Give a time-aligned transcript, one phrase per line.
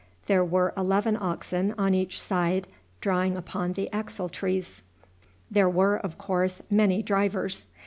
[0.25, 2.65] There were eleven oxen on each side
[3.01, 4.81] drawing upon the axle trees.
[5.51, 7.67] There were, of course, many drivers.